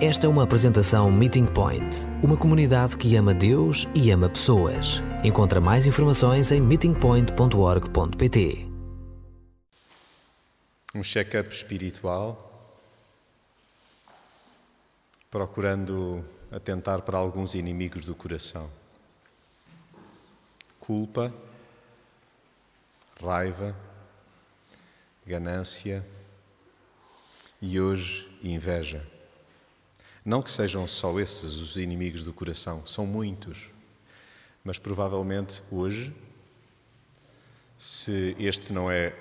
[0.00, 5.02] Esta é uma apresentação Meeting Point, uma comunidade que ama Deus e ama pessoas.
[5.24, 8.68] Encontra mais informações em meetingpoint.org.pt.
[10.94, 12.78] Um check-up espiritual,
[15.28, 18.70] procurando atentar para alguns inimigos do coração:
[20.78, 21.34] culpa,
[23.20, 23.74] raiva,
[25.26, 26.06] ganância
[27.60, 29.17] e hoje inveja.
[30.28, 33.70] Não que sejam só esses os inimigos do coração, são muitos.
[34.62, 36.14] Mas provavelmente hoje,
[37.78, 39.14] se este não é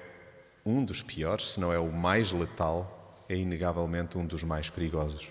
[0.65, 5.29] um dos piores, se não é o mais letal, é inegavelmente um dos mais perigosos.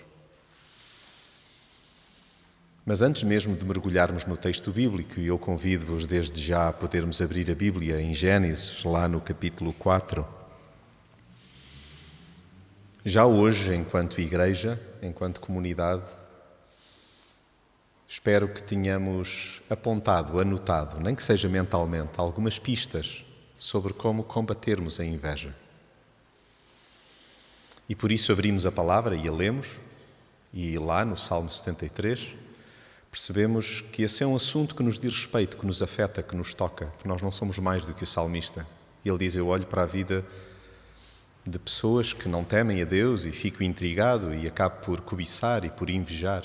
[2.83, 7.21] Mas antes mesmo de mergulharmos no texto bíblico, e eu convido-vos desde já a podermos
[7.21, 10.36] abrir a Bíblia em Gênesis, lá no capítulo 4,
[13.07, 16.03] já hoje, enquanto igreja, enquanto comunidade,
[18.05, 23.23] espero que tenhamos apontado, anotado, nem que seja mentalmente, algumas pistas
[23.57, 25.55] sobre como combatermos a inveja.
[27.87, 29.67] E por isso abrimos a palavra e a lemos,
[30.53, 32.35] e lá no Salmo 73
[33.09, 36.53] percebemos que esse é um assunto que nos diz respeito, que nos afeta, que nos
[36.53, 38.67] toca, que nós não somos mais do que o salmista.
[39.05, 40.25] Ele diz: Eu olho para a vida
[41.47, 45.69] de pessoas que não temem a Deus e fico intrigado e acabo por cobiçar e
[45.69, 46.43] por invejar.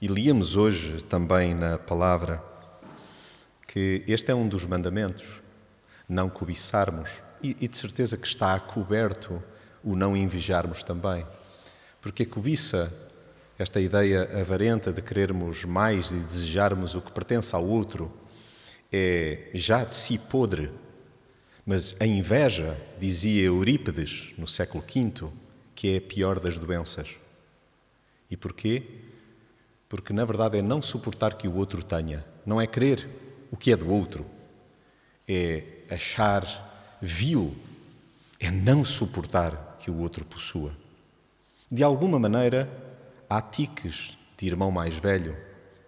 [0.00, 2.42] E líamos hoje também na palavra
[3.68, 5.26] que este é um dos mandamentos,
[6.08, 7.10] não cobiçarmos,
[7.42, 9.42] e, e de certeza que está coberto
[9.84, 11.26] o não invejarmos também.
[12.00, 12.90] Porque a cobiça,
[13.58, 18.10] esta ideia avarenta de querermos mais e desejarmos o que pertence ao outro,
[18.90, 20.70] é já de si podre
[21.64, 25.30] mas a inveja, dizia Eurípides no século V,
[25.74, 27.16] que é a pior das doenças.
[28.30, 28.82] E porquê?
[29.88, 33.08] Porque na verdade é não suportar que o outro tenha, não é querer
[33.50, 34.26] o que é do outro,
[35.28, 37.54] é achar vil,
[38.40, 40.76] é não suportar que o outro possua.
[41.70, 42.68] De alguma maneira,
[43.28, 45.36] há tiques de irmão mais velho,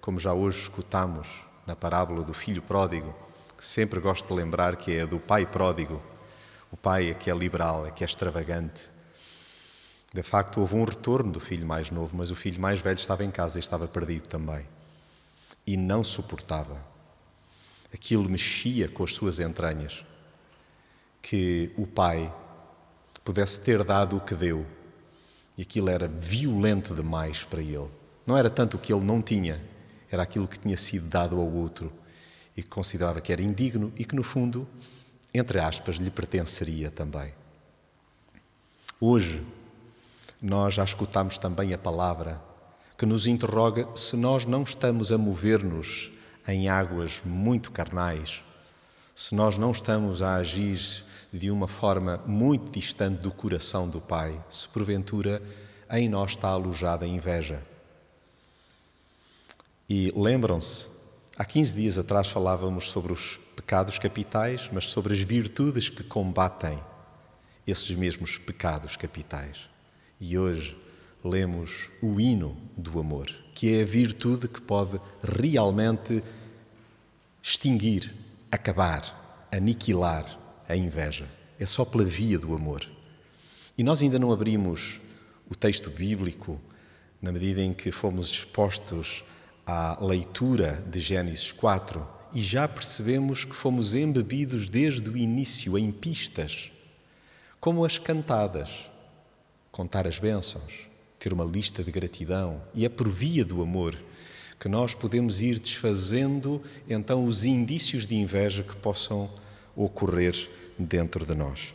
[0.00, 1.26] como já hoje escutamos
[1.66, 3.14] na parábola do filho pródigo
[3.56, 6.02] que sempre gosto de lembrar, que é do pai pródigo.
[6.70, 8.90] O pai é que é liberal, é que é extravagante.
[10.12, 13.24] De facto, houve um retorno do filho mais novo, mas o filho mais velho estava
[13.24, 14.66] em casa e estava perdido também.
[15.66, 16.76] E não suportava.
[17.92, 20.04] Aquilo mexia com as suas entranhas.
[21.22, 22.32] Que o pai
[23.24, 24.66] pudesse ter dado o que deu.
[25.56, 27.90] E aquilo era violento demais para ele.
[28.26, 29.62] Não era tanto o que ele não tinha,
[30.10, 31.92] era aquilo que tinha sido dado ao outro
[32.56, 34.68] e que considerava que era indigno e que, no fundo,
[35.32, 37.32] entre aspas, lhe pertenceria também.
[39.00, 39.44] Hoje,
[40.40, 42.40] nós já escutamos também a palavra
[42.96, 46.12] que nos interroga se nós não estamos a mover-nos
[46.46, 48.42] em águas muito carnais,
[49.16, 54.40] se nós não estamos a agir de uma forma muito distante do coração do Pai,
[54.48, 55.42] se porventura
[55.90, 57.60] em nós está alojada a inveja.
[59.88, 60.93] E lembram-se
[61.36, 66.78] Há 15 dias atrás falávamos sobre os pecados capitais, mas sobre as virtudes que combatem
[67.66, 69.68] esses mesmos pecados capitais.
[70.20, 70.78] E hoje
[71.24, 76.22] lemos o hino do amor, que é a virtude que pode realmente
[77.42, 78.14] extinguir,
[78.48, 81.26] acabar, aniquilar a inveja.
[81.58, 82.88] É só pela via do amor.
[83.76, 85.00] E nós ainda não abrimos
[85.50, 86.60] o texto bíblico
[87.20, 89.24] na medida em que fomos expostos
[89.66, 95.92] à leitura de Gênesis 4 e já percebemos que fomos embebidos desde o início em
[95.92, 96.72] pistas,
[97.60, 98.90] como as cantadas,
[99.70, 100.88] contar as bênçãos,
[101.18, 103.96] ter uma lista de gratidão, e é por via do amor
[104.58, 109.30] que nós podemos ir desfazendo então os indícios de inveja que possam
[109.76, 110.48] ocorrer
[110.78, 111.74] dentro de nós.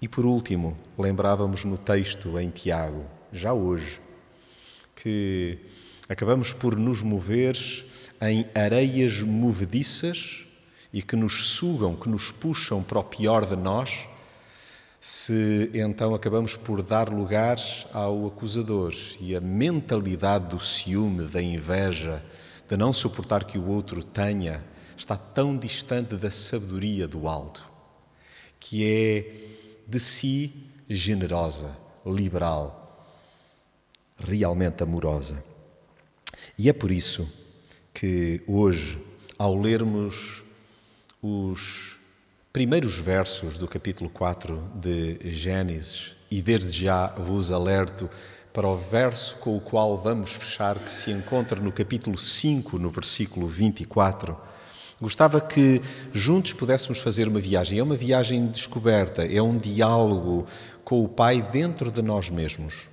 [0.00, 4.00] E por último, lembrávamos no texto em Tiago, já hoje,
[4.94, 5.58] que
[6.08, 7.56] acabamos por nos mover
[8.20, 10.44] em areias movediças
[10.92, 14.06] e que nos sugam, que nos puxam para o pior de nós,
[15.00, 17.58] se então acabamos por dar lugar
[17.92, 22.22] ao acusador e a mentalidade do ciúme, da inveja,
[22.68, 24.62] de não suportar que o outro tenha,
[24.96, 27.68] está tão distante da sabedoria do alto,
[28.60, 31.76] que é de si generosa,
[32.06, 33.04] liberal,
[34.18, 35.42] realmente amorosa.
[36.58, 37.28] E é por isso
[37.94, 38.98] que hoje,
[39.38, 40.42] ao lermos
[41.22, 41.96] os
[42.52, 48.08] primeiros versos do capítulo 4 de Gênesis, e desde já vos alerto
[48.52, 52.90] para o verso com o qual vamos fechar, que se encontra no capítulo 5, no
[52.90, 54.36] versículo 24.
[55.00, 55.80] Gostava que
[56.12, 57.78] juntos pudéssemos fazer uma viagem.
[57.78, 60.46] É uma viagem de descoberta, é um diálogo
[60.84, 62.91] com o Pai dentro de nós mesmos.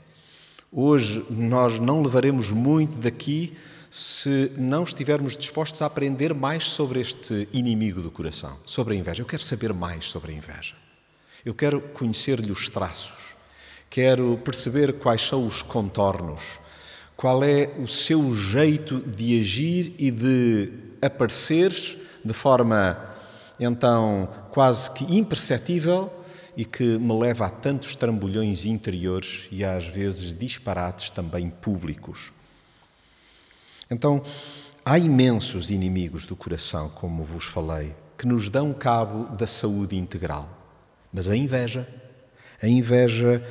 [0.71, 3.57] Hoje nós não levaremos muito daqui
[3.89, 9.23] se não estivermos dispostos a aprender mais sobre este inimigo do coração, sobre a inveja.
[9.23, 10.75] Eu quero saber mais sobre a inveja.
[11.43, 13.35] Eu quero conhecer-lhe os traços.
[13.89, 16.59] Quero perceber quais são os contornos,
[17.17, 21.73] qual é o seu jeito de agir e de aparecer
[22.23, 22.95] de forma
[23.59, 26.13] então quase que imperceptível
[26.59, 32.33] e que me leva a tantos trambolhões interiores e às vezes disparates também públicos.
[33.89, 34.21] Então,
[34.83, 40.49] há imensos inimigos do coração, como vos falei, que nos dão cabo da saúde integral.
[41.13, 41.87] Mas a inveja,
[42.61, 43.41] a inveja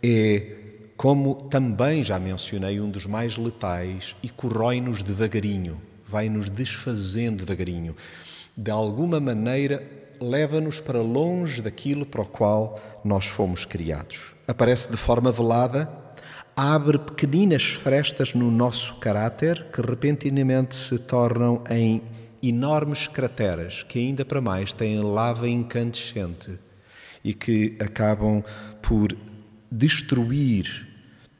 [0.00, 0.56] é,
[0.96, 7.96] como também já mencionei, um dos mais letais e corrói-nos devagarinho, vai-nos desfazendo devagarinho.
[8.56, 14.34] De alguma maneira, leva-nos para longe daquilo para o qual nós fomos criados.
[14.46, 15.88] Aparece de forma velada,
[16.56, 22.02] abre pequeninas frestas no nosso caráter que repentinamente se tornam em
[22.42, 26.58] enormes crateras que ainda para mais têm lava incandescente
[27.22, 28.42] e que acabam
[28.82, 29.16] por
[29.70, 30.88] destruir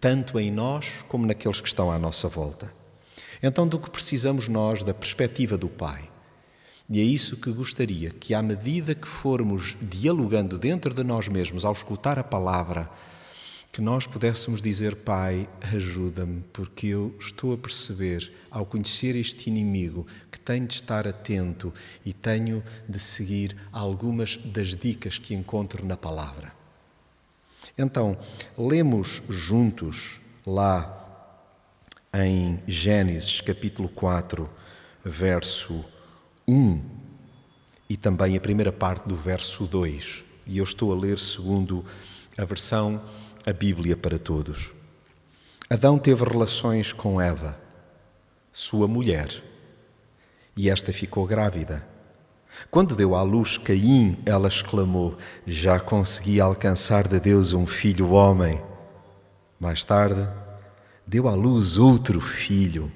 [0.00, 2.72] tanto em nós como naqueles que estão à nossa volta.
[3.42, 6.11] Então, do que precisamos nós da perspectiva do Pai?
[6.88, 11.64] E é isso que gostaria que, à medida que formos dialogando dentro de nós mesmos,
[11.64, 12.90] ao escutar a palavra,
[13.72, 20.06] que nós pudéssemos dizer: Pai, ajuda-me, porque eu estou a perceber, ao conhecer este inimigo,
[20.30, 21.72] que tenho de estar atento
[22.04, 26.52] e tenho de seguir algumas das dicas que encontro na palavra.
[27.78, 28.18] Então,
[28.58, 30.98] lemos juntos lá
[32.12, 34.50] em Gênesis capítulo 4,
[35.02, 35.82] verso
[36.46, 36.80] 1
[37.88, 40.24] e também a primeira parte do verso 2.
[40.46, 41.84] E eu estou a ler segundo
[42.38, 43.00] a versão
[43.46, 44.72] a Bíblia para todos.
[45.68, 47.58] Adão teve relações com Eva,
[48.50, 49.42] sua mulher,
[50.56, 51.86] e esta ficou grávida.
[52.70, 55.16] Quando deu à luz Caim, ela exclamou:
[55.46, 58.62] Já consegui alcançar de Deus um filho homem.
[59.58, 60.28] Mais tarde,
[61.06, 62.92] deu à luz outro filho.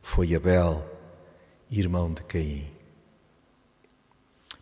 [0.00, 0.84] Foi Abel,
[1.70, 2.66] irmão de Caim.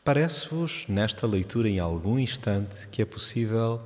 [0.05, 3.81] Parece-vos, nesta leitura, em algum instante, que é possível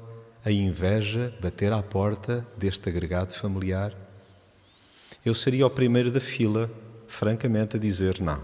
[0.44, 3.94] a inveja bater à porta deste agregado familiar?
[5.24, 6.70] Eu seria o primeiro da fila,
[7.06, 8.40] francamente, a dizer não.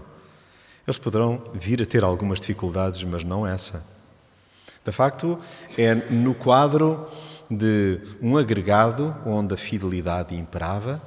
[0.87, 3.83] Eles poderão vir a ter algumas dificuldades, mas não essa.
[4.85, 5.39] De facto,
[5.77, 7.07] é no quadro
[7.49, 11.01] de um agregado onde a fidelidade imperava,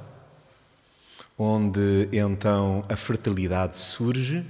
[1.43, 4.45] onde então a fertilidade surge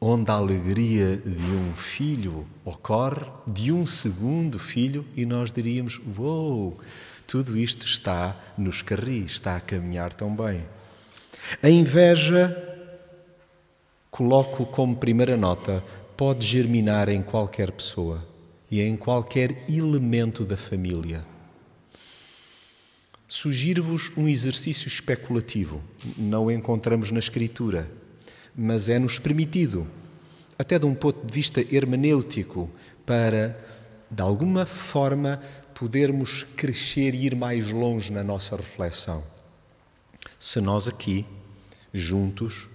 [0.00, 6.50] onde a alegria de um filho ocorre, de um segundo filho, e nós diríamos: Uou,
[6.50, 6.78] wow,
[7.26, 10.64] tudo isto está nos carris, está a caminhar tão bem.
[11.62, 12.54] A inveja,
[14.10, 15.82] coloco como primeira nota,
[16.16, 18.26] pode germinar em qualquer pessoa
[18.70, 21.33] e em qualquer elemento da família.
[23.44, 25.82] Sugiro-vos um exercício especulativo.
[26.16, 27.90] Não o encontramos na Escritura
[28.56, 29.86] mas é-nos permitido,
[30.58, 32.70] até de um ponto de vista hermenêutico,
[33.04, 33.54] para,
[34.10, 35.42] de alguma forma,
[35.74, 39.22] podermos crescer e ir mais longe na nossa reflexão.
[40.40, 41.26] Se nós aqui,
[41.92, 42.66] juntos,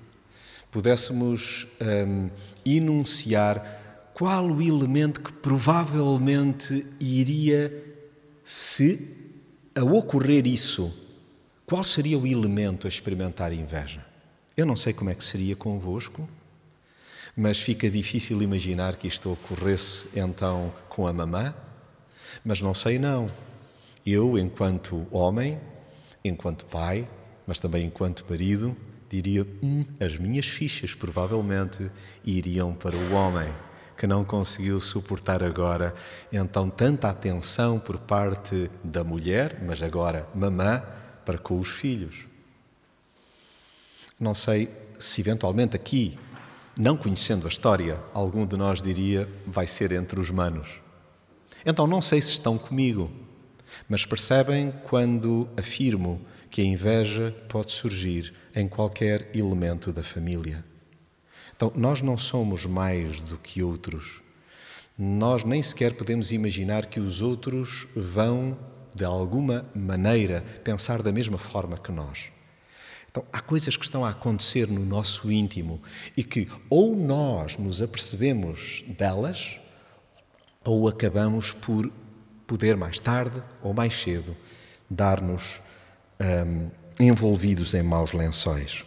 [0.69, 2.29] pudéssemos um,
[2.63, 7.73] enunciar qual o elemento que provavelmente iria,
[8.45, 9.18] se
[9.75, 10.93] a ocorrer isso,
[11.65, 14.05] qual seria o elemento a experimentar inveja?
[14.57, 16.27] Eu não sei como é que seria convosco,
[17.35, 21.53] mas fica difícil imaginar que isto ocorresse então com a mamã.
[22.43, 23.31] Mas não sei não.
[24.05, 25.59] Eu, enquanto homem,
[26.23, 27.07] enquanto pai,
[27.45, 28.75] mas também enquanto marido,
[29.09, 31.89] diria: hum, as minhas fichas provavelmente
[32.25, 33.49] iriam para o homem
[33.99, 35.93] que não conseguiu suportar agora
[36.31, 40.81] então tanta atenção por parte da mulher, mas agora mamã,
[41.25, 42.25] para com os filhos.
[44.17, 46.17] Não sei se eventualmente aqui,
[46.77, 50.69] não conhecendo a história, algum de nós diria vai ser entre os manos.
[51.65, 53.11] Então não sei se estão comigo,
[53.89, 60.63] mas percebem quando afirmo que a inveja pode surgir em qualquer elemento da família.
[61.59, 64.21] Então nós não somos mais do que outros.
[64.97, 68.57] nós nem sequer podemos imaginar que os outros vão,
[68.95, 72.31] de alguma maneira, pensar da mesma forma que nós.
[73.11, 75.81] Então, há coisas que estão a acontecer no nosso íntimo
[76.15, 79.59] e que ou nós nos apercebemos delas
[80.63, 81.91] ou acabamos por
[82.47, 84.33] poder mais tarde ou mais cedo
[84.89, 85.61] dar-nos
[86.21, 86.69] um,
[87.03, 88.85] envolvidos em maus lençóis.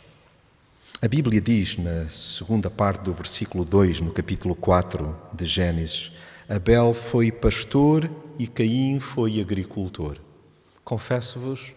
[1.04, 6.12] A Bíblia diz na segunda parte do versículo 2, no capítulo 4 de Gênesis:
[6.48, 10.18] Abel foi pastor e Caim foi agricultor.
[10.84, 11.72] Confesso-vos,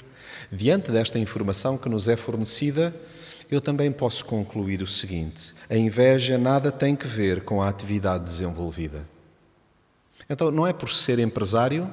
[0.51, 2.95] diante desta informação que nos é fornecida,
[3.49, 8.25] eu também posso concluir o seguinte: a inveja nada tem que ver com a atividade
[8.25, 9.07] desenvolvida.
[10.29, 11.91] Então, não é por ser empresário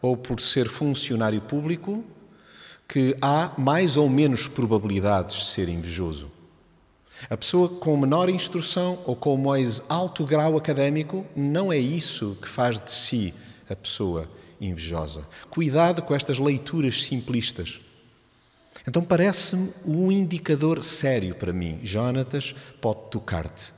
[0.00, 2.04] ou por ser funcionário público
[2.86, 6.37] que há mais ou menos probabilidades de ser invejoso.
[7.28, 12.48] A pessoa com menor instrução ou com mais alto grau académico, não é isso que
[12.48, 13.34] faz de si
[13.68, 15.26] a pessoa invejosa.
[15.50, 17.80] Cuidado com estas leituras simplistas.
[18.86, 21.80] Então parece-me um indicador sério para mim.
[21.82, 23.72] Jonatas pode tocar-te.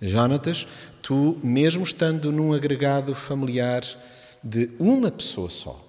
[0.00, 0.66] Jonatas,
[1.02, 3.82] tu, mesmo estando num agregado familiar
[4.42, 5.86] de uma pessoa só,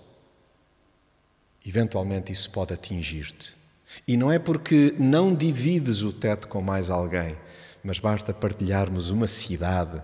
[1.65, 3.60] eventualmente isso pode atingir-te.
[4.07, 7.35] E não é porque não divides o teto com mais alguém,
[7.83, 10.01] mas basta partilharmos uma cidade,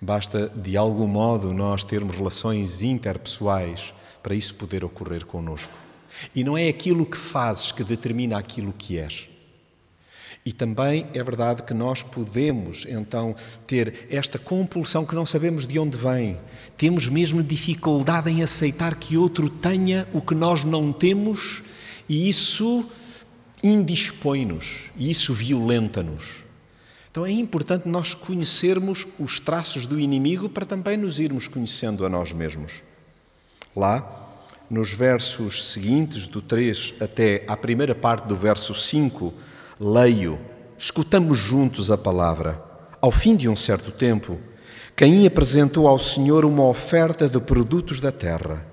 [0.00, 5.72] basta de algum modo nós termos relações interpessoais para isso poder ocorrer conosco.
[6.34, 9.28] E não é aquilo que fazes que determina aquilo que és.
[10.44, 13.34] E também é verdade que nós podemos então
[13.66, 16.38] ter esta compulsão que não sabemos de onde vem.
[16.76, 21.62] Temos mesmo dificuldade em aceitar que outro tenha o que nós não temos,
[22.08, 22.86] e isso
[23.62, 26.44] indispõe-nos e isso violenta-nos.
[27.10, 32.08] Então é importante nós conhecermos os traços do inimigo para também nos irmos conhecendo a
[32.08, 32.82] nós mesmos.
[33.74, 34.28] Lá,
[34.70, 39.32] nos versos seguintes, do 3 até à primeira parte do verso 5,
[39.80, 40.38] leio,
[40.76, 42.62] escutamos juntos a palavra.
[43.00, 44.38] Ao fim de um certo tempo,
[44.94, 48.66] Caim apresentou ao Senhor uma oferta de produtos da terra.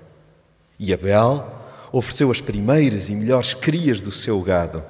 [0.78, 1.55] E Abel
[1.96, 4.84] ofereceu as primeiras e melhores crias do seu gado.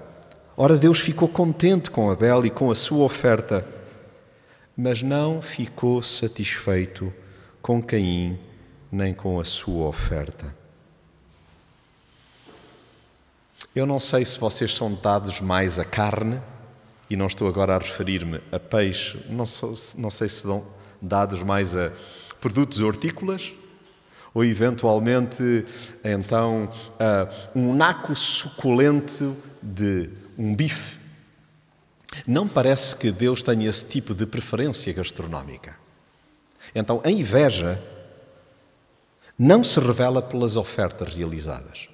[0.56, 3.66] Ora, Deus ficou contente com Abel e com a sua oferta,
[4.76, 7.12] mas não ficou satisfeito
[7.62, 8.38] com Caim
[8.90, 10.54] nem com a sua oferta.
[13.75, 16.40] Eu não sei se vocês são dados mais a carne,
[17.08, 20.66] e não estou agora a referir-me a peixe, não, sou, não sei se são
[21.00, 21.92] dados mais a
[22.40, 23.52] produtos hortícolas
[24.37, 25.64] ou eventualmente
[26.05, 26.69] então
[27.55, 30.99] um naco suculento de um bife.
[32.26, 35.75] Não parece que Deus tenha esse tipo de preferência gastronómica.
[36.75, 37.83] Então a inveja
[39.38, 41.88] não se revela pelas ofertas realizadas.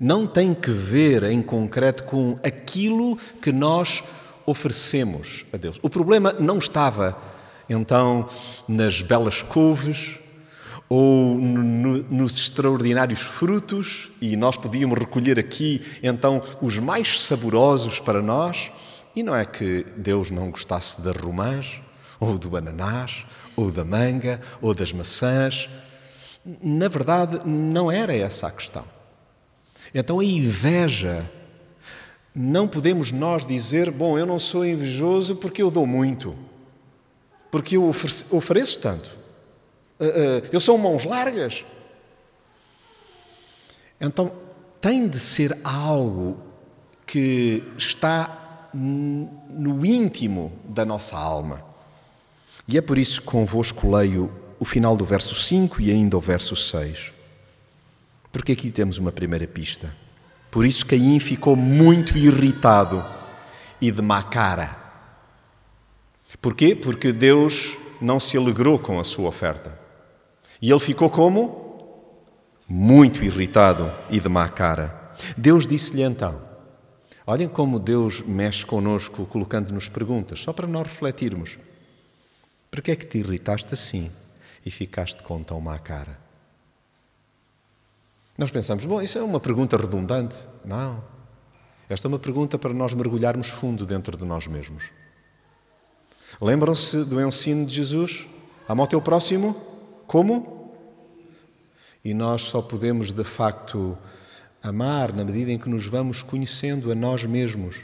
[0.00, 4.02] Não tem que ver em concreto com aquilo que nós
[4.44, 5.78] oferecemos a Deus.
[5.80, 7.16] O problema não estava
[7.68, 8.28] então
[8.66, 10.18] nas belas couves,
[10.88, 18.22] ou no, nos extraordinários frutos, e nós podíamos recolher aqui então os mais saborosos para
[18.22, 18.70] nós.
[19.14, 21.80] E não é que Deus não gostasse das romãs,
[22.18, 25.68] ou do ananás, ou da manga, ou das maçãs.
[26.62, 28.84] Na verdade, não era essa a questão.
[29.94, 31.30] Então a inveja,
[32.34, 36.34] não podemos nós dizer, bom, eu não sou invejoso porque eu dou muito,
[37.50, 37.92] porque eu
[38.30, 39.17] ofereço tanto.
[40.00, 41.64] Eh, eh, eu sou mãos largas.
[44.00, 44.32] Então,
[44.80, 46.38] tem de ser algo
[47.06, 51.64] que está no íntimo da nossa alma.
[52.66, 56.20] E é por isso que convosco leio o final do verso 5 e ainda o
[56.20, 57.12] verso 6.
[58.30, 59.94] Porque aqui temos uma primeira pista.
[60.50, 63.04] Por isso Caim ficou muito irritado
[63.80, 64.76] e de má cara.
[66.40, 66.74] Porquê?
[66.74, 69.87] Porque Deus não se alegrou com a sua oferta.
[70.60, 71.66] E ele ficou como?
[72.68, 75.12] Muito irritado e de má cara.
[75.36, 76.40] Deus disse-lhe então:
[77.26, 81.58] Olhem como Deus mexe conosco, colocando-nos perguntas, só para nós refletirmos.
[82.70, 84.10] Por que é que te irritaste assim
[84.64, 86.18] e ficaste com tão má cara?
[88.36, 90.36] Nós pensamos, bom, isso é uma pergunta redundante.
[90.64, 91.02] Não.
[91.88, 94.84] Esta é uma pergunta para nós mergulharmos fundo dentro de nós mesmos.
[96.40, 98.26] Lembram-se do ensino de Jesus?
[98.68, 99.56] Ama o teu próximo
[100.08, 100.72] como?
[102.02, 103.96] E nós só podemos, de facto,
[104.62, 107.82] amar na medida em que nos vamos conhecendo a nós mesmos.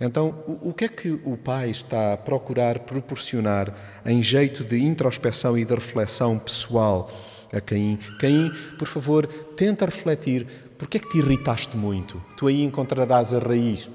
[0.00, 3.74] Então, o que é que o pai está a procurar proporcionar
[4.06, 7.10] em jeito de introspeção e de reflexão pessoal
[7.52, 7.98] a Caim?
[8.18, 10.46] Caim, por favor, tenta refletir.
[10.78, 12.22] Por que é que te irritaste muito?
[12.36, 13.88] Tu aí encontrarás a raiz,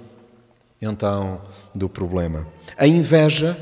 [0.82, 1.42] então,
[1.74, 2.48] do problema.
[2.78, 3.58] A inveja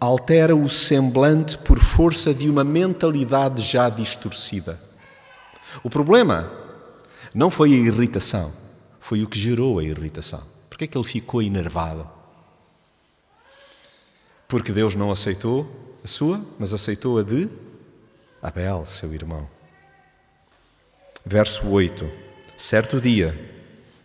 [0.00, 4.80] altera o semblante por força de uma mentalidade já distorcida.
[5.84, 6.50] O problema
[7.34, 8.50] não foi a irritação,
[8.98, 10.42] foi o que gerou a irritação.
[10.70, 12.08] Por que ele ficou enervado?
[14.48, 17.48] Porque Deus não aceitou a sua, mas aceitou a de
[18.42, 19.46] Abel, seu irmão.
[21.24, 22.10] Verso 8:
[22.56, 23.38] Certo dia,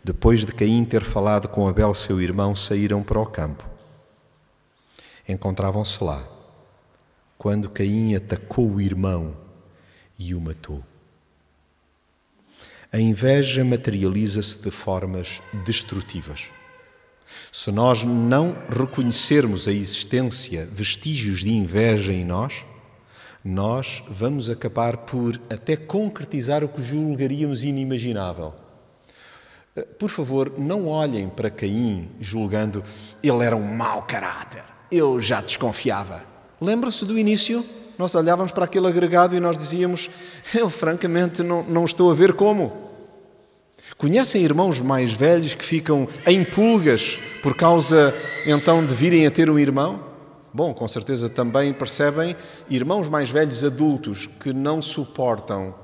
[0.04, 3.75] depois de Caim ter falado com Abel, seu irmão, saíram para o campo.
[5.28, 6.28] Encontravam-se lá,
[7.38, 9.36] quando Caim atacou o irmão
[10.20, 10.84] e o matou.
[12.92, 16.50] A inveja materializa-se de formas destrutivas.
[17.52, 22.66] Se nós não reconhecermos a existência, vestígios de inveja em nós,
[23.44, 28.54] nós vamos acabar por até concretizar o que julgaríamos inimaginável.
[30.00, 32.84] Por favor, não olhem para Caim julgando
[33.22, 34.75] ele era um mau caráter.
[34.92, 36.24] Eu já desconfiava.
[36.60, 37.66] Lembram-se do início?
[37.98, 40.10] Nós olhávamos para aquele agregado e nós dizíamos:
[40.54, 42.86] Eu, francamente, não, não estou a ver como.
[43.98, 48.14] Conhecem irmãos mais velhos que ficam em pulgas por causa
[48.46, 50.04] então de virem a ter um irmão?
[50.54, 52.36] Bom, com certeza também percebem
[52.70, 55.76] irmãos mais velhos adultos que não suportam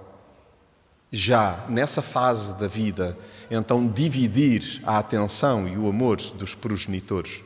[1.11, 3.17] já nessa fase da vida
[3.49, 7.43] então dividir a atenção e o amor dos progenitores.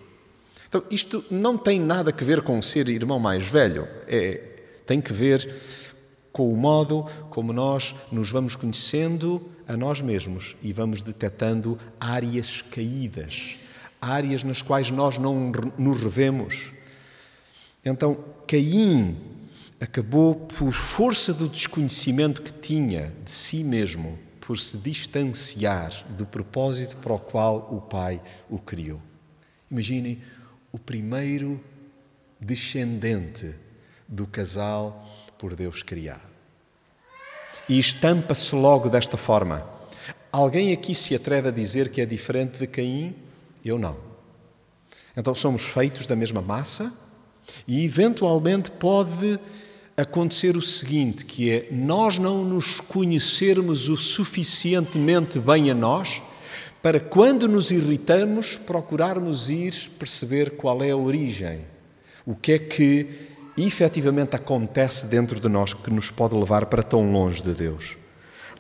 [0.76, 4.42] Então, isto não tem nada a ver com ser irmão mais velho, é,
[4.86, 5.56] tem que ver
[6.34, 12.62] com o modo como nós nos vamos conhecendo a nós mesmos e vamos detectando áreas
[12.62, 13.58] caídas,
[14.02, 16.74] áreas nas quais nós não nos revemos.
[17.86, 19.16] Então, Caim
[19.80, 26.98] acabou, por força do desconhecimento que tinha de si mesmo, por se distanciar do propósito
[26.98, 29.00] para o qual o Pai o criou.
[29.72, 30.22] Imaginem
[30.76, 31.58] o primeiro
[32.38, 33.56] descendente
[34.06, 35.08] do casal
[35.38, 36.36] por Deus criado.
[37.70, 39.66] E estampa-se logo desta forma.
[40.34, 43.16] Alguém aqui se atreve a dizer que é diferente de Caim?
[43.64, 43.96] Eu não.
[45.16, 46.94] Então somos feitos da mesma massa
[47.66, 49.40] e eventualmente pode
[49.96, 56.22] acontecer o seguinte, que é nós não nos conhecermos o suficientemente bem a nós
[56.86, 61.66] para quando nos irritamos procurarmos ir perceber qual é a origem.
[62.24, 63.10] O que é que
[63.58, 67.98] efetivamente acontece dentro de nós que nos pode levar para tão longe de Deus.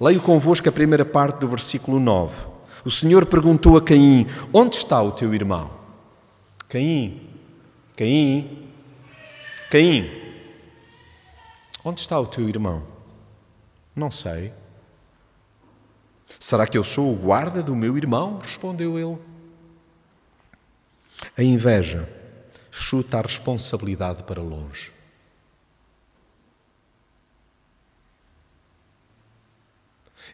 [0.02, 2.48] Leio convosco a primeira parte do versículo 9.
[2.84, 5.70] O Senhor perguntou a Caim: Onde está o teu irmão?
[6.68, 7.30] Caim,
[7.96, 8.68] Caim,
[9.70, 10.10] Caim,
[11.84, 12.82] onde está o teu irmão?
[13.96, 14.52] Não sei.
[16.45, 18.38] Será que eu sou o guarda do meu irmão?
[18.38, 19.17] Respondeu ele.
[21.36, 22.08] A inveja
[22.69, 24.93] chuta a responsabilidade para longe.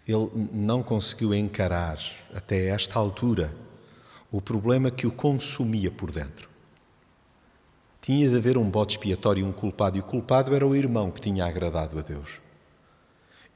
[0.06, 1.97] Ele não conseguiu encarar,
[2.36, 3.56] até esta altura,
[4.30, 6.50] o problema que o consumia por dentro.
[8.02, 11.10] Tinha de haver um bode expiatório e um culpado, e o culpado era o irmão
[11.10, 12.41] que tinha agradado a Deus.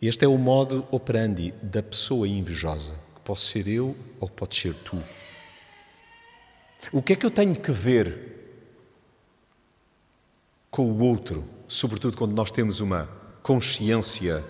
[0.01, 4.73] Este é o modo operandi da pessoa invejosa, que pode ser eu ou pode ser
[4.73, 5.01] tu.
[6.91, 8.35] O que é que eu tenho que ver
[10.69, 13.09] com o outro, sobretudo quando nós temos uma
[13.41, 14.43] consciência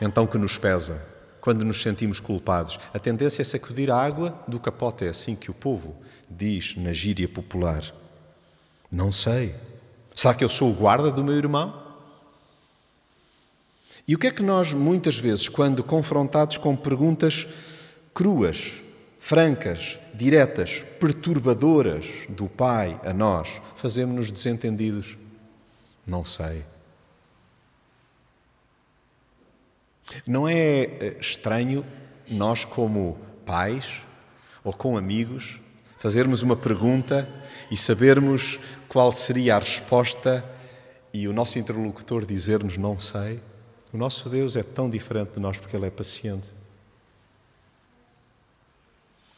[0.00, 1.04] então que nos pesa,
[1.40, 2.78] quando nos sentimos culpados.
[2.94, 5.96] A tendência é sacudir a água do capote, é assim que o povo
[6.30, 7.92] diz na gíria popular.
[8.90, 9.54] Não sei.
[10.14, 11.81] Será que eu sou o guarda do meu irmão?
[14.06, 17.46] E o que é que nós, muitas vezes, quando confrontados com perguntas
[18.12, 18.82] cruas,
[19.18, 25.16] francas, diretas, perturbadoras do Pai a nós, fazemos-nos desentendidos?
[26.06, 26.64] Não sei.
[30.26, 31.84] Não é eh, estranho
[32.28, 34.02] nós, como pais
[34.64, 35.60] ou com amigos,
[35.96, 37.28] fazermos uma pergunta
[37.70, 40.44] e sabermos qual seria a resposta
[41.14, 43.40] e o nosso interlocutor dizer-nos não sei?
[43.92, 46.48] O nosso Deus é tão diferente de nós porque Ele é paciente.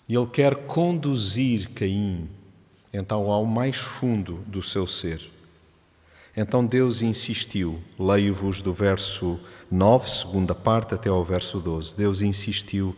[0.09, 2.29] E Ele quer conduzir Caim,
[2.93, 5.33] então, ao mais fundo do seu ser.
[6.37, 9.39] Então Deus insistiu, leio-vos do verso
[9.71, 11.97] 9, segunda parte, até ao verso 12.
[11.97, 12.95] Deus insistiu: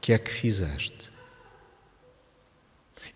[0.00, 1.10] Que é que fizeste?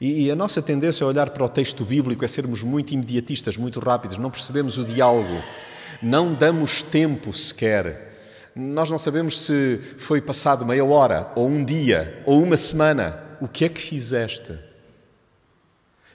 [0.00, 3.78] E, a nossa tendência a olhar para o texto bíblico é sermos muito imediatistas, muito
[3.78, 5.40] rápidos, não percebemos o diálogo,
[6.00, 8.50] não damos tempo sequer.
[8.54, 13.18] Nós não sabemos se foi passado meia hora, ou um dia, ou uma semana.
[13.40, 14.58] O que é que fizeste?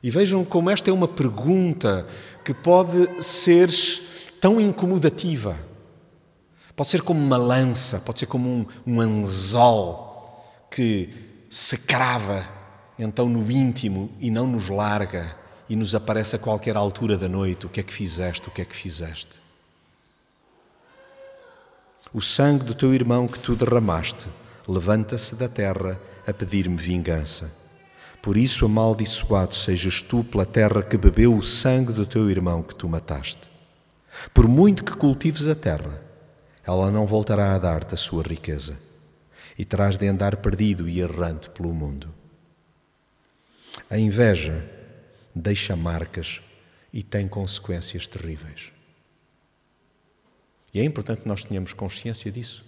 [0.02, 2.06] E vejam como esta é uma pergunta
[2.46, 3.70] que pode ser
[4.40, 5.58] tão incomodativa.
[6.76, 11.10] Pode ser como uma lança, pode ser como um, um anzol que
[11.50, 12.48] se crava
[13.00, 15.36] então no íntimo e não nos larga
[15.70, 18.62] e nos aparece a qualquer altura da noite o que é que fizeste, o que
[18.62, 19.42] é que fizeste.
[22.13, 24.28] O sangue do teu irmão que tu derramaste
[24.67, 27.54] levanta-se da terra a pedir-me vingança.
[28.22, 32.76] Por isso, amaldiçoado sejas tu pela terra que bebeu o sangue do teu irmão que
[32.76, 33.50] tu mataste.
[34.34, 36.02] Por muito que cultives a terra,
[36.65, 38.78] ela não voltará a dar-te a sua riqueza,
[39.58, 42.13] e terás de andar perdido e errante pelo mundo.
[43.89, 44.70] A inveja
[45.34, 46.41] deixa marcas
[46.91, 48.77] e tem consequências terríveis.
[50.73, 52.65] E é importante que nós tenhamos consciência disso.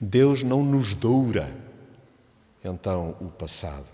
[0.00, 1.50] Deus não nos doura,
[2.64, 3.86] então, o passado.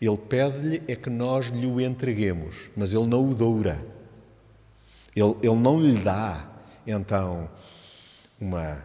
[0.00, 3.84] Ele pede-lhe é que nós lhe o entreguemos, mas ele não o doura.
[5.14, 6.46] Ele, ele não lhe dá,
[6.86, 7.48] então,
[8.40, 8.84] uma,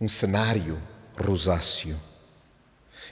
[0.00, 0.80] um cenário
[1.16, 1.96] rosáceo.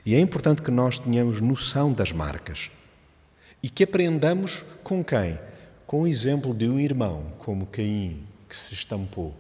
[0.04, 2.70] E é importante que nós tenhamos noção das marcas
[3.62, 5.38] e que aprendamos com quem?
[5.87, 9.37] Com o exemplo de um irmão como Caim, que se estampou,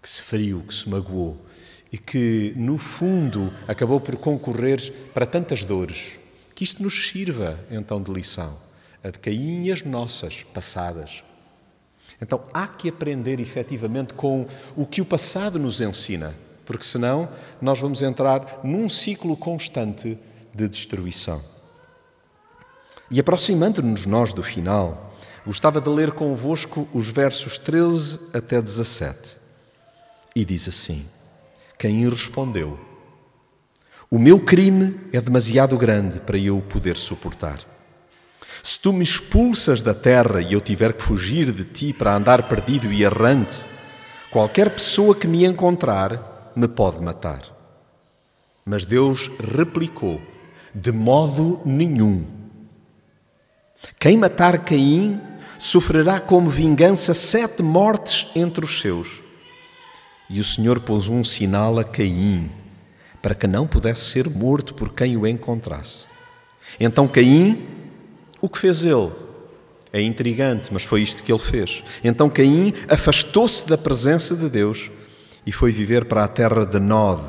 [0.00, 1.36] que se feriu, que se magoou
[1.92, 6.18] e que, no fundo, acabou por concorrer para tantas dores.
[6.54, 8.56] Que isto nos sirva, então, de lição.
[9.02, 11.24] A de Caim as nossas, passadas.
[12.20, 16.34] Então, há que aprender efetivamente com o que o passado nos ensina,
[16.64, 17.28] porque senão
[17.60, 20.18] nós vamos entrar num ciclo constante
[20.54, 21.42] de destruição.
[23.10, 25.09] E aproximando-nos nós do final,
[25.46, 29.36] gostava de ler convosco os versos 13 até 17.
[30.34, 31.06] E diz assim:
[31.78, 32.78] Quem respondeu:
[34.10, 37.60] O meu crime é demasiado grande para eu poder suportar.
[38.62, 42.46] Se tu me expulsas da terra e eu tiver que fugir de ti para andar
[42.46, 43.64] perdido e errante,
[44.30, 47.42] qualquer pessoa que me encontrar me pode matar.
[48.64, 50.20] Mas Deus replicou:
[50.74, 52.26] De modo nenhum.
[53.98, 55.29] Quem matar Caim
[55.60, 59.20] sofrerá como vingança sete mortes entre os seus.
[60.28, 62.50] E o Senhor pôs um sinal a Caim,
[63.20, 66.06] para que não pudesse ser morto por quem o encontrasse.
[66.78, 67.62] Então Caim
[68.40, 69.12] o que fez ele?
[69.92, 71.82] É intrigante, mas foi isto que ele fez.
[72.02, 74.90] Então Caim afastou-se da presença de Deus
[75.44, 77.20] e foi viver para a terra de Nod,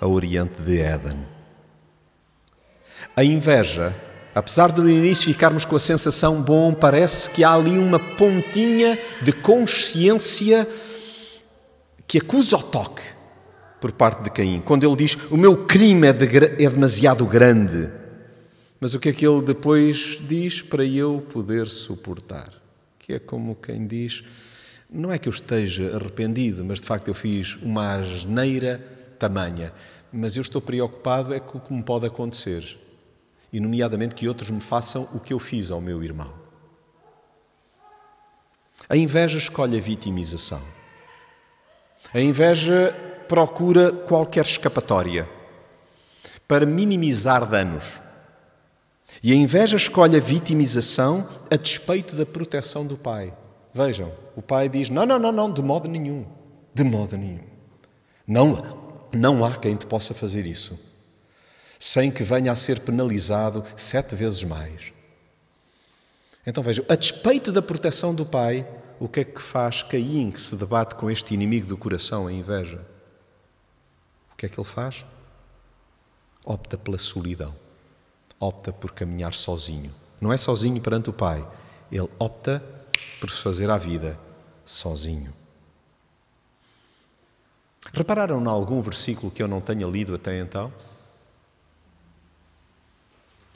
[0.00, 1.26] a oriente de Éden.
[3.14, 3.94] A inveja,
[4.34, 8.98] apesar de no início ficarmos com a sensação bom, parece que há ali uma pontinha
[9.22, 10.68] de consciência
[12.06, 13.02] que acusa o toque
[13.80, 14.60] por parte de Caim.
[14.60, 18.00] Quando ele diz: O meu crime é, de, é demasiado grande
[18.80, 22.50] mas o que é que ele depois diz para eu poder suportar?
[22.98, 24.24] Que é como quem diz:
[24.90, 28.78] não é que eu esteja arrependido, mas de facto eu fiz uma asneira
[29.18, 29.70] tamanha,
[30.10, 32.78] mas eu estou preocupado é com o que me pode acontecer,
[33.52, 36.32] e nomeadamente que outros me façam o que eu fiz ao meu irmão.
[38.88, 40.60] A inveja escolhe a vitimização.
[42.12, 42.94] A inveja
[43.28, 45.28] procura qualquer escapatória
[46.48, 48.00] para minimizar danos.
[49.22, 53.34] E a inveja escolhe a vitimização a despeito da proteção do pai.
[53.74, 56.24] Vejam, o pai diz: não, não, não, não, de modo nenhum.
[56.74, 57.44] De modo nenhum.
[58.26, 60.89] Não, não há quem te possa fazer isso
[61.80, 64.92] sem que venha a ser penalizado sete vezes mais.
[66.46, 68.64] Então vejam, a despeito da proteção do pai,
[69.00, 72.32] o que é que faz Caim, que se debate com este inimigo do coração, a
[72.32, 72.86] inveja?
[74.32, 75.04] O que é que ele faz?
[76.44, 77.54] Opta pela solidão
[78.40, 79.94] opta por caminhar sozinho.
[80.18, 81.46] Não é sozinho perante o Pai,
[81.92, 82.64] ele opta
[83.20, 84.18] por se fazer a vida
[84.64, 85.32] sozinho.
[87.92, 90.72] Repararam em algum versículo que eu não tenha lido até então?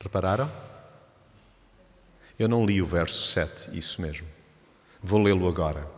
[0.05, 0.53] Repararam?
[2.39, 4.27] Eu não li o verso 7, isso mesmo.
[5.03, 5.89] Vou lê-lo agora.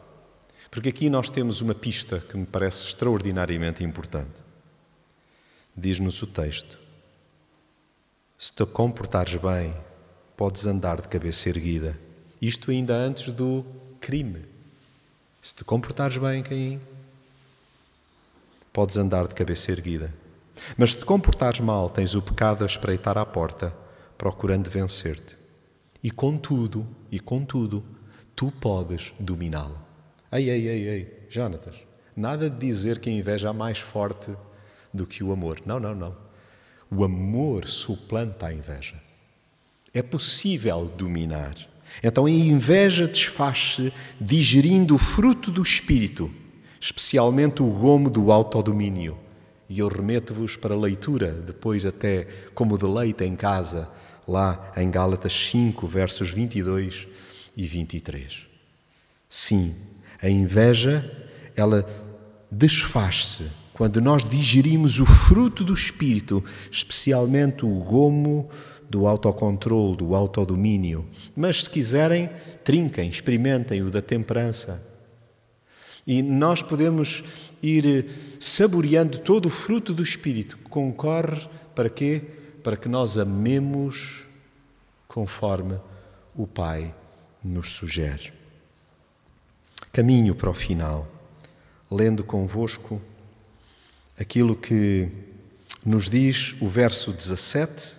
[0.70, 4.44] Porque aqui nós temos uma pista que me parece extraordinariamente importante.
[5.76, 6.78] Diz-nos o texto:
[8.38, 9.74] se te comportares bem,
[10.36, 11.98] podes andar de cabeça erguida.
[12.40, 13.66] Isto ainda antes do
[14.00, 14.44] crime.
[15.42, 16.80] Se te comportares bem, Caim,
[18.72, 20.14] podes andar de cabeça erguida.
[20.76, 23.74] Mas se te comportares mal, tens o pecado a espreitar à porta,
[24.16, 25.36] procurando vencer-te.
[26.02, 27.84] E contudo, e contudo,
[28.34, 29.78] tu podes dominá-lo.
[30.30, 31.76] Ei, ei, ei, ei, Jonatas,
[32.14, 34.32] nada de dizer que a inveja é mais forte
[34.92, 35.60] do que o amor.
[35.64, 36.16] Não, não, não.
[36.90, 38.94] O amor suplanta a inveja.
[39.92, 41.56] É possível dominar.
[42.02, 46.30] Então a inveja desfaz-se digerindo o fruto do espírito,
[46.80, 49.18] especialmente o gomo do autodomínio.
[49.68, 53.88] E eu remeto-vos para a leitura, depois até como deleite em casa,
[54.26, 57.06] lá em Gálatas 5, versos 22
[57.56, 58.46] e 23.
[59.28, 59.74] Sim,
[60.22, 61.04] a inveja,
[61.54, 61.86] ela
[62.50, 68.48] desfaz-se quando nós digerimos o fruto do Espírito, especialmente o gomo
[68.88, 71.04] do autocontrole, do autodomínio.
[71.36, 72.30] Mas se quiserem,
[72.64, 74.82] trinquem, experimentem o da temperança.
[76.06, 77.22] E nós podemos
[77.62, 78.06] ir
[78.40, 82.22] saboreando todo o fruto do Espírito que concorre para quê?
[82.66, 84.24] Para que nós amemos
[85.06, 85.78] conforme
[86.34, 86.92] o Pai
[87.40, 88.32] nos sugere.
[89.92, 91.06] Caminho para o final,
[91.88, 93.00] lendo convosco
[94.18, 95.08] aquilo que
[95.84, 97.98] nos diz o verso 17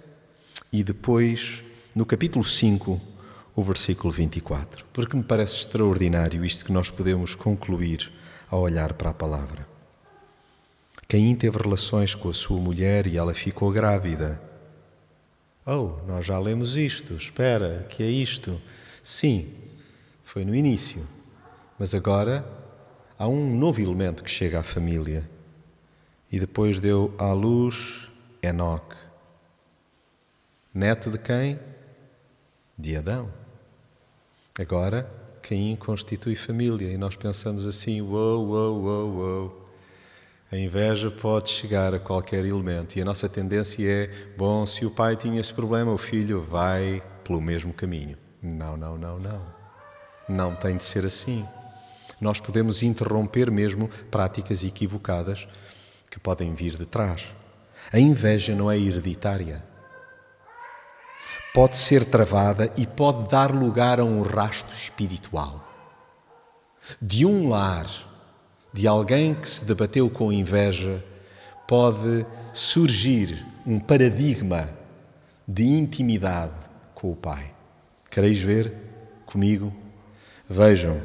[0.73, 1.63] e depois,
[1.95, 2.99] no capítulo 5,
[3.55, 8.11] o versículo 24, porque me parece extraordinário isto que nós podemos concluir
[8.49, 9.65] ao olhar para a palavra.
[11.07, 14.45] Caim teve relações com a sua mulher e ela ficou grávida.
[15.69, 18.61] Oh, nós já lemos isto, espera, que é isto?
[19.03, 19.53] Sim,
[20.23, 21.05] foi no início,
[21.77, 22.47] mas agora
[23.19, 25.29] há um novo elemento que chega à família
[26.31, 28.07] e depois deu à luz
[28.41, 28.95] Enoque.
[30.73, 31.59] Neto de quem?
[32.79, 33.29] De Adão.
[34.57, 39.66] Agora, Caim constitui família e nós pensamos assim: uou, uou, uou, uou.
[40.49, 44.91] A inveja pode chegar a qualquer elemento e a nossa tendência é: bom, se o
[44.91, 48.17] pai tinha esse problema, o filho vai pelo mesmo caminho.
[48.41, 49.41] Não, não, não, não.
[50.29, 51.45] Não tem de ser assim.
[52.19, 55.47] Nós podemos interromper mesmo práticas equivocadas
[56.09, 57.25] que podem vir de trás.
[57.91, 59.63] A inveja não é hereditária.
[61.53, 65.67] Pode ser travada e pode dar lugar a um rasto espiritual.
[67.01, 67.87] De um lar,
[68.73, 71.03] de alguém que se debateu com inveja,
[71.67, 74.69] pode surgir um paradigma
[75.47, 76.53] de intimidade
[76.93, 77.53] com o Pai.
[78.09, 78.73] Quereis ver
[79.25, 79.73] comigo?
[80.49, 80.99] Vejam,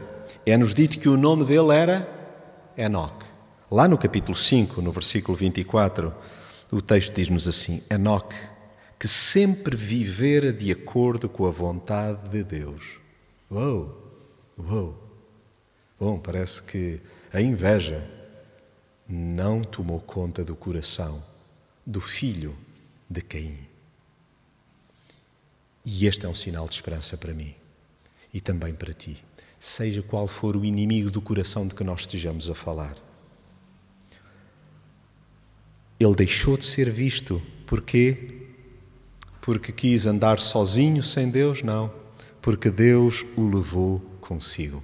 [0.47, 2.09] é-nos dito que o nome dele era
[2.77, 3.27] Enoque.
[3.71, 6.15] Lá no capítulo 5, no versículo 24,
[6.71, 8.37] o texto diz-nos assim: Enoque,
[8.99, 12.83] que sempre vivera de acordo com a vontade de Deus.
[13.51, 14.25] Uou,
[14.59, 14.95] uou.
[15.99, 17.01] Bom, parece que
[17.33, 18.07] a inveja
[19.09, 21.25] não tomou conta do coração
[21.87, 22.55] do filho
[23.09, 23.59] de Caim.
[25.85, 27.55] E este é um sinal de esperança para mim
[28.35, 29.25] e também para ti,
[29.59, 32.97] seja qual for o inimigo do coração de que nós estejamos a falar.
[35.99, 37.41] Ele deixou de ser visto.
[37.67, 38.47] Porquê?
[39.41, 41.63] Porque quis andar sozinho sem Deus?
[41.63, 41.93] Não.
[42.41, 44.83] Porque Deus o levou consigo.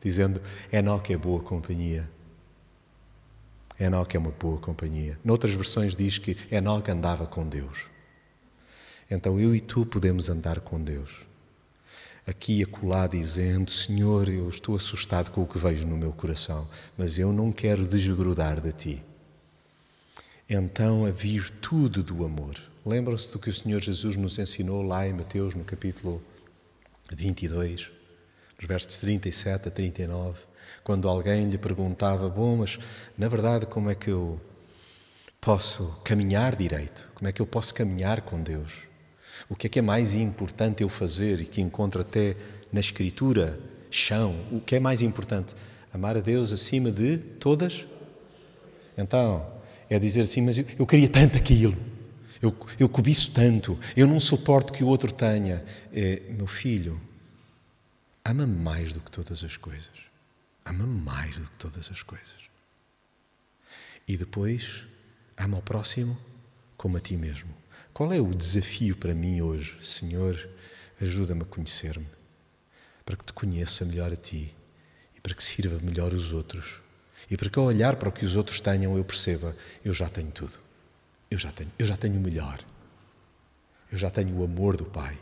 [0.00, 0.40] Dizendo:
[0.72, 2.08] Enoque é boa companhia.
[3.78, 5.18] Enoque é uma boa companhia.
[5.24, 7.86] Noutras versões diz que Enoque andava com Deus.
[9.10, 11.26] Então eu e tu podemos andar com Deus.
[12.26, 16.68] Aqui e acolá dizendo: Senhor, eu estou assustado com o que vejo no meu coração,
[16.96, 19.04] mas eu não quero desgrudar de ti
[20.50, 22.56] então a virtude do amor.
[22.84, 26.20] Lembram-se do que o Senhor Jesus nos ensinou lá em Mateus, no capítulo
[27.12, 27.88] 22,
[28.60, 30.38] nos versos 37 a 39,
[30.84, 32.78] quando alguém lhe perguntava: Bom, mas
[33.16, 34.38] na verdade, como é que eu
[35.40, 37.08] posso caminhar direito?
[37.14, 38.72] Como é que eu posso caminhar com Deus?
[39.48, 42.36] O que é que é mais importante eu fazer e que encontro até
[42.70, 43.58] na Escritura,
[43.90, 44.36] chão?
[44.52, 45.54] O que é mais importante?
[45.92, 47.86] Amar a Deus acima de todas?
[48.96, 49.46] Então,
[49.88, 51.76] é dizer assim, mas eu, eu queria tanto aquilo,
[52.40, 55.64] eu, eu cobiço tanto, eu não suporto que o outro tenha.
[55.92, 57.00] É, meu filho,
[58.24, 60.10] ama-me mais do que todas as coisas.
[60.64, 62.50] Ama-me mais do que todas as coisas.
[64.06, 64.84] E depois,
[65.36, 66.18] ama o próximo
[66.76, 67.54] como a ti mesmo.
[67.92, 69.76] Qual é o desafio para mim hoje?
[69.84, 70.48] Senhor,
[71.00, 72.06] ajuda-me a conhecer-me,
[73.04, 74.54] para que te conheça melhor a ti
[75.16, 76.80] e para que sirva melhor os outros
[77.28, 80.08] e para que ao olhar para o que os outros tenham, eu perceba, eu já
[80.08, 80.58] tenho tudo.
[81.30, 82.60] Eu já tenho, eu já tenho o melhor.
[83.90, 85.18] Eu já tenho o amor do Pai.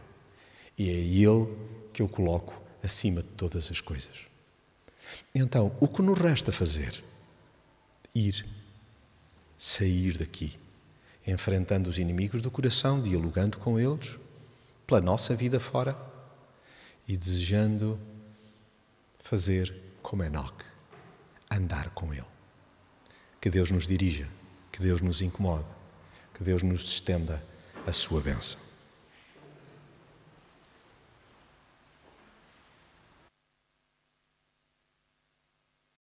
[0.78, 1.54] E é Ele
[1.92, 4.26] que eu coloco acima de todas as coisas.
[5.34, 7.02] Então, o que nos resta fazer?
[8.14, 8.46] Ir,
[9.56, 10.58] sair daqui,
[11.26, 14.16] enfrentando os inimigos do coração, dialogando com eles,
[14.86, 15.96] pela nossa vida fora
[17.06, 17.98] e desejando
[19.22, 20.64] fazer como Enoque,
[21.50, 22.24] andar com Ele.
[23.40, 24.26] Que Deus nos dirija,
[24.72, 25.66] que Deus nos incomode,
[26.34, 27.42] que Deus nos estenda
[27.86, 28.67] a sua bênção.